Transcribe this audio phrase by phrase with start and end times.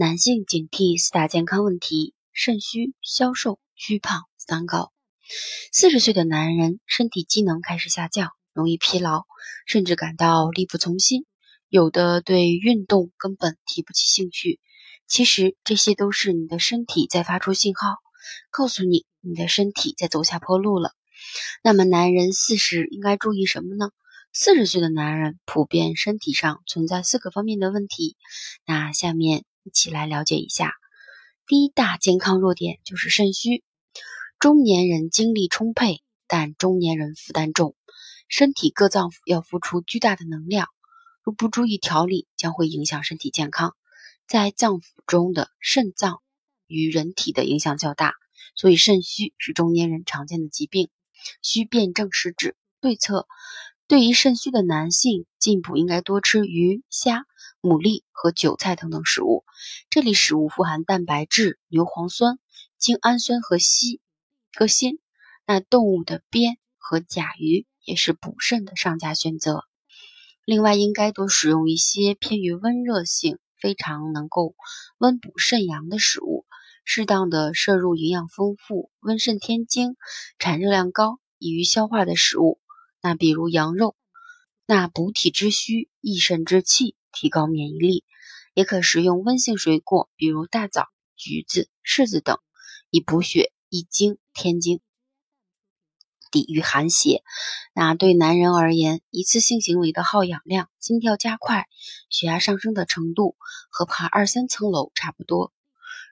[0.00, 4.92] 男性警惕四大健康问题：肾虚、消瘦、虚胖、三高。
[5.72, 9.24] 四十岁的男人身体机能开始下降，容易疲劳，
[9.66, 11.26] 甚至感到力不从心。
[11.68, 14.60] 有的对运动根本提不起兴趣。
[15.08, 17.96] 其实这些都是你的身体在发出信号，
[18.52, 20.92] 告诉你你的身体在走下坡路了。
[21.64, 23.90] 那么，男人四十应该注意什么呢？
[24.32, 28.16] 四十岁的男人普遍身体上存在四个方面的问题。
[28.64, 29.44] 那下面。
[29.68, 30.72] 一起来了解一下，
[31.46, 33.62] 第一大健康弱点就是肾虚。
[34.38, 37.76] 中年人精力充沛，但中年人负担重，
[38.30, 40.68] 身体各脏腑要付出巨大的能量，
[41.22, 43.76] 若不注意调理，将会影响身体健康。
[44.26, 46.22] 在脏腑中的肾脏
[46.66, 48.14] 与人体的影响较大，
[48.56, 50.88] 所以肾虚是中年人常见的疾病，
[51.42, 52.56] 需辨证施治。
[52.80, 53.26] 对策：
[53.86, 57.26] 对于肾虚的男性，进补应该多吃鱼虾。
[57.60, 59.44] 牡蛎和韭菜等等食物，
[59.90, 62.38] 这类食物富含蛋白质、牛磺酸、
[62.76, 64.00] 精氨酸和硒
[64.54, 65.00] 和锌。
[65.46, 69.64] 那动物的鞭和甲鱼也是补肾的上佳选择。
[70.44, 74.54] 另外，应该多使用一些偏于温热性、非常能够
[74.98, 76.46] 温补肾阳的食物，
[76.84, 79.96] 适当的摄入营养丰富、温肾添精、
[80.38, 82.60] 产热量高、易于消化的食物。
[83.02, 83.96] 那比如羊肉，
[84.66, 86.94] 那补体之虚、益肾之气。
[87.20, 88.04] 提高免疫力，
[88.54, 90.86] 也可食用温性水果，比如大枣、
[91.16, 92.38] 橘子、柿子等，
[92.90, 94.80] 以补血、益精、添精，
[96.30, 97.24] 抵御寒邪。
[97.74, 101.66] 那对男人而言，一次性行为的耗氧量、心跳加快、
[102.08, 103.34] 血压上升的程度，
[103.68, 105.52] 和爬二三层楼差不多。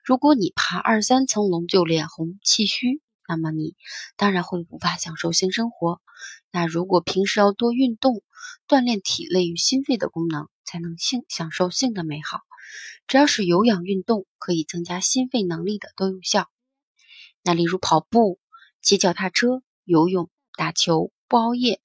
[0.03, 3.77] 如果你爬二三层楼就脸红气虚，那么你
[4.17, 6.01] 当然会无法享受性生活。
[6.51, 8.21] 那如果平时要多运动，
[8.67, 10.49] 锻炼体内与心肺的功能。
[10.67, 12.41] 才能性享受性的美好，
[13.07, 16.49] 只要是有氧运动可以增加心肺能力的都有效。
[17.41, 18.39] 那例如跑步、
[18.81, 21.79] 骑脚踏车、游泳、打球，不熬夜、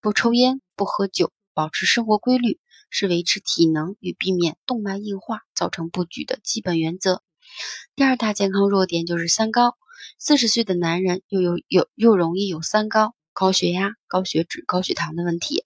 [0.00, 7.22] 不抽烟、不喝酒，保持生活规律，是维持体能与避免动脉硬化造成不举的基本原则。
[7.96, 9.76] 第二大健康弱点就是三高，
[10.20, 13.16] 四十岁的男人又有有又容易有三高。
[13.38, 15.62] 高血压、高血脂、高血糖的问题，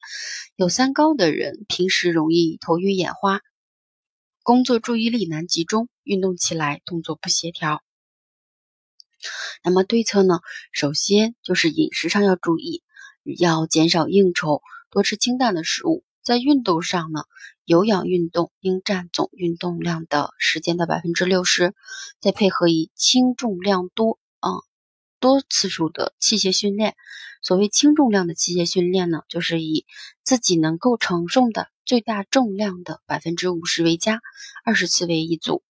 [0.56, 3.40] 有三高的人平时容易头晕眼花，
[4.42, 7.82] 工作注意力难集中，运动起来动作不协调。
[9.64, 10.40] 那么对策呢？
[10.70, 12.82] 首先就是饮食上要注意，
[13.38, 14.60] 要减少应酬，
[14.90, 16.04] 多吃清淡的食物。
[16.22, 17.22] 在运动上呢，
[17.64, 21.74] 有氧运动应占总运动量的时间的百分之六十，
[22.20, 24.18] 再配合以轻重量多
[25.22, 26.96] 多次数的器械训练。
[27.42, 29.86] 所谓轻重量的器械训练呢，就是以
[30.24, 34.20] 自己能够承受的最大重量的百分之五十为佳，
[34.64, 35.62] 二十次为一组。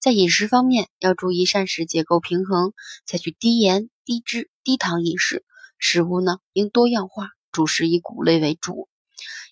[0.00, 2.72] 在饮食方面要注意膳食结构平衡，
[3.04, 5.44] 采取低盐、低脂、低糖饮食。
[5.78, 8.88] 食物呢应多样化，主食以谷类为主，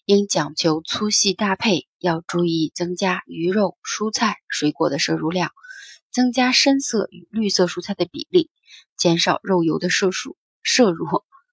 [0.07, 5.51] 应讲求粗细搭配，要注意增加鱼肉、蔬菜、水果的摄入量，
[6.11, 8.51] 增加深色与绿色蔬菜的比例，
[8.97, 11.07] 减少肉油的摄入摄入。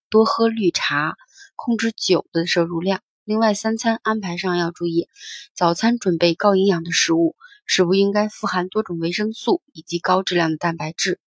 [0.10, 1.16] 多喝绿茶，
[1.56, 3.02] 控制酒的摄入量。
[3.24, 5.08] 另外，三餐安排上要注意：
[5.56, 11.22] 早餐准备高营养的食物，食物应该富含多种维生素以及高质量的蛋白质。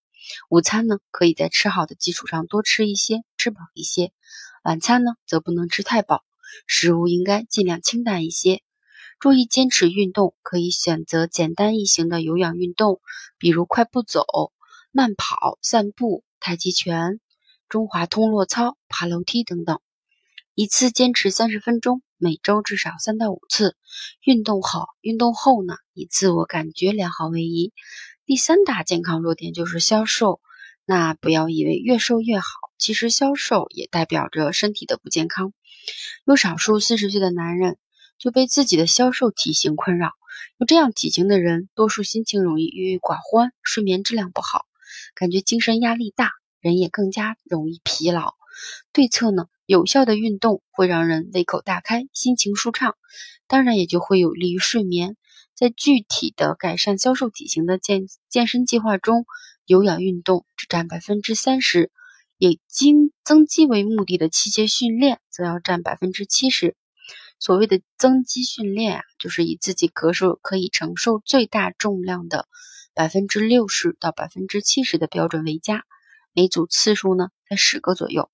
[0.49, 4.11] 午餐呢，可以在吃好的基础上多吃一些，吃饱一些。
[4.63, 6.23] 晚餐呢，则不能吃太饱，
[6.67, 8.61] 食物应该尽量清淡一些。
[9.19, 13.01] 注意坚持运动，可以选择简单易行的有氧运动，
[13.39, 14.23] 比如快步走、
[14.97, 17.19] 慢跑、散步、太极拳。
[17.67, 19.81] 中华通络操、爬楼梯等等，
[20.53, 23.75] 一次坚持三十分钟，每周至少三到五次。
[24.23, 27.73] 运动好，运动后呢，以自我感觉良好为宜。
[28.25, 30.39] 第三大健康弱点就是消瘦。
[30.85, 32.45] 那不要以为越瘦越好，
[32.77, 35.51] 其实消瘦也代表着身体的不健康。
[36.25, 37.77] 有少数四十岁的男人
[38.17, 40.13] 就被自己的消瘦体型困扰。
[40.57, 44.65] 有这样体型的人，多数心情容易郁郁寡欢，睡眠质量不好，
[45.15, 46.31] 感觉精神压力大。
[46.61, 48.33] 人也更加容易疲劳。
[48.91, 49.45] 对策呢？
[49.67, 52.95] 有效的运动会让人胃口大开，心情舒畅，
[53.47, 55.15] 当然也就会有利于睡眠。
[55.53, 59.25] 在具体的改善消瘦体型的健健身计划中，
[59.65, 61.91] 有氧运动只占百分之三十，
[62.39, 66.75] 以经增肌为目的的器械训练则要占百分之七十。
[67.39, 72.47] 所谓的增肌训练啊，就是以自己可受可以承受最大重量的
[72.95, 75.83] 百分之六十到百分之七十的标准为佳，
[76.33, 78.31] 每组次数呢在十个左右。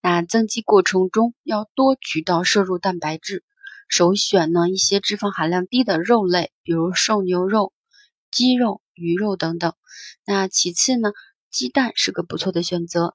[0.00, 3.44] 那增肌过程中要多渠道摄入蛋白质，
[3.88, 7.72] 首选呢一些脂肪含量低的肉类，比如瘦牛肉、
[8.32, 9.74] 鸡肉、鱼肉等等。
[10.26, 11.12] 那其次呢，
[11.50, 13.14] 鸡蛋是个不错的选择。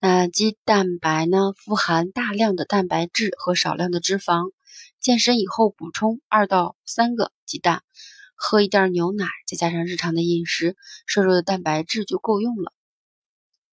[0.00, 4.50] 那鸡蛋白呢，富含大量的蛋白质和少量的脂肪。
[4.98, 7.84] 健身以后补充二到三个鸡蛋，
[8.36, 12.72] 喝一袋牛奶，再加上日常的饮食，摄入的蛋白质就够用了。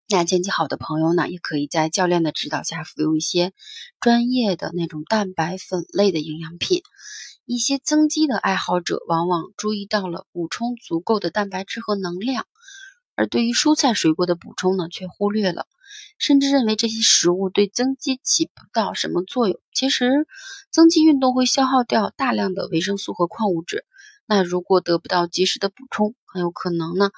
[0.08, 3.52] 那健肌好的朋友呢，也可以在教练的指导下服用一些
[4.00, 6.82] 专业的那种蛋白粉类的营养品。
[7.44, 12.46] 一些增肌的爱好者往往注意到了补充足够的蛋白质和能量，
[13.14, 15.66] 而对于蔬菜水果的补充呢，却忽略了，
[16.18, 19.60] 甚至认为这些食物对增肌起不到什么作用。
[19.72, 20.26] 其实，
[20.70, 23.84] 增肌运动会消耗掉大量的维生素和矿物质，
[24.26, 27.10] 那如果得不到及时的补充，很有可能呢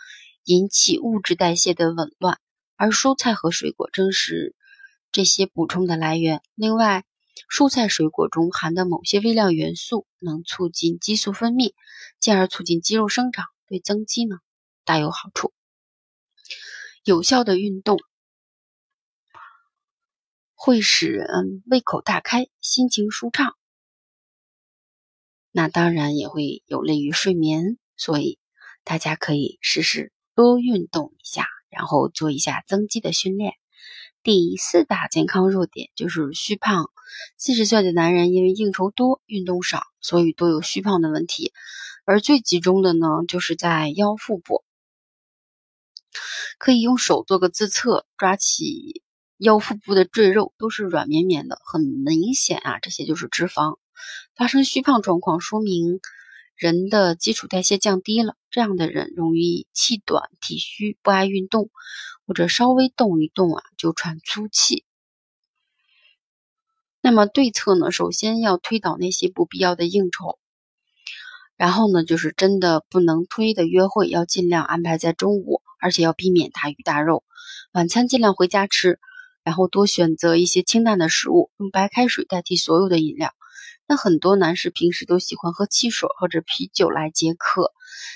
[0.44, 2.38] 引起物质代谢的紊乱。
[2.76, 4.54] 而蔬菜和水果正是
[5.10, 6.42] 这些补充的来源。
[6.54, 7.04] 另外，
[7.50, 11.72] 蔬菜水果中含的某些微量元素能促进激素分泌，
[12.20, 14.36] 进而促进肌肉生长，对增肌呢
[14.84, 15.52] 大有好处。
[17.02, 17.98] 有效的运动
[20.54, 23.57] 会使人胃口大开，心情舒畅。
[25.52, 28.38] 那当然也会有利于睡眠，所以
[28.84, 31.46] 大家可以试试多运动一下。
[31.70, 33.52] 然后做一下增肌的训练。
[34.22, 36.90] 第四大健康弱点就是虚胖。
[37.36, 41.52] 四十岁的男人因为应酬多、运动少，所以都有虚胖的问题。
[42.06, 44.64] 而最集中的呢，就是在腰腹部。
[46.56, 49.02] 可以用手做个自测，抓起
[49.36, 53.76] 腰腹部的赘肉，都是软绵绵的，很明显啊，这些就是脂肪。
[54.36, 56.00] 发生虚胖状况，说明。
[56.56, 61.70] 人的基础代谢降低了，这样的人容易气短、体虚、不爱运动，
[62.26, 64.84] 或者稍微动一动啊就喘粗气。
[67.00, 67.92] 那么对策呢？
[67.92, 70.40] 首先要推倒那些不必要的应酬，
[71.56, 77.22] 然后呢，就是真的不能推的约会要尽量安排在中午，而且要避免大鱼大肉。
[77.70, 78.98] 晚餐尽量回家吃，
[79.44, 83.32] 然后多选择一些清淡的食物，用白开水代替所有的饮料。
[83.90, 87.72] 那很多男士平时都喜欢喝汽水或者啤酒来解渴，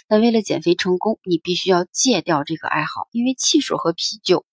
[0.06, 4.44] 那为了减肥成功，你必须要戒掉这个爱好，因为汽水和啤酒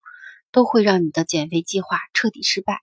[0.53, 2.79] 都会让你的减肥计划彻底失败。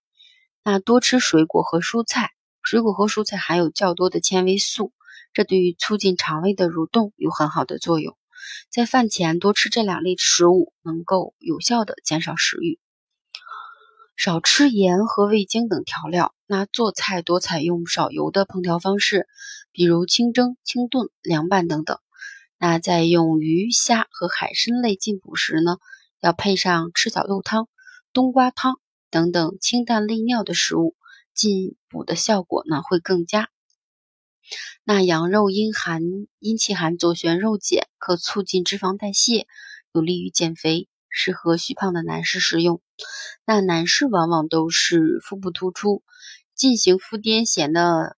[0.63, 2.31] 那多吃水果和蔬菜，
[2.61, 4.93] 水果和蔬菜含有较多的纤维素，
[5.33, 8.19] 这对于促进肠胃的蠕动有很好的作用。
[8.71, 12.79] 在饭前多吃这两类食物，能够有效的减少食欲。
[14.17, 19.29] 少吃盐和味精等调料，那做菜多采用少油的烹调方式，
[19.73, 21.99] 比如清蒸、清炖、凉拌等等。
[22.59, 25.77] 那在用鱼虾和海参类进补时呢，
[26.21, 27.69] 要配上赤小豆汤、
[28.15, 28.81] 冬瓜汤
[29.11, 30.97] 等等清淡利尿的食物，
[31.35, 33.51] 进补的效果呢会更佳。
[34.83, 36.01] 那羊肉因含
[36.39, 39.47] 阴气寒，左旋肉碱，可促进脂肪代谢，
[39.93, 40.89] 有利于减肥。
[41.11, 42.81] 适合虚胖的男士食用。
[43.45, 46.03] 那男士往往都是腹部突出，
[46.55, 48.17] 进行腹癫痫的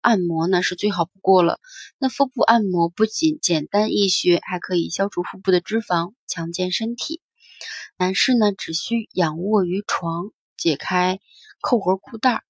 [0.00, 1.60] 按摩呢是最好不过了。
[1.98, 7.20] 那腹部按摩不仅简单易学，还可以消除腹部的脂肪，强健身体。
[7.96, 11.20] 男士呢只需仰卧于床，解开
[11.60, 12.42] 扣环裤带儿，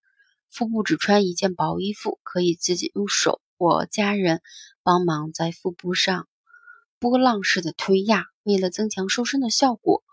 [0.50, 4.42] 腹部只穿一件薄衣服，可以自己用手或家人
[4.82, 6.28] 帮忙在腹部上
[6.98, 8.26] 波浪式的推压。
[8.42, 10.03] 为了增强瘦身的效果、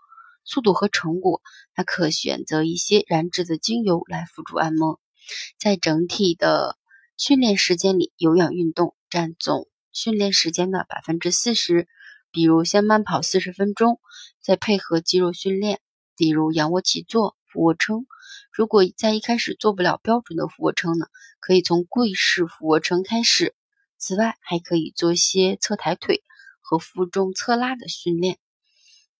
[0.44, 5.00] 速度和成果，还可选择一些燃脂的精油来辅助按摩。
[5.58, 6.76] 在整体的
[7.16, 11.88] 训练时间里，有氧运动占总训练时间的百分之四十。
[12.30, 14.00] 比如先慢跑四十分钟，
[14.40, 15.80] 再配合肌肉训练，
[16.16, 18.06] 比如仰卧起坐、俯卧撑。
[18.52, 21.06] 如果在一开始做不了标准的俯卧撑呢，
[21.40, 23.54] 可以从跪式俯卧撑开始。
[23.98, 26.22] 此外，还可以做些侧抬腿。
[26.64, 28.38] 和负重侧拉的训练，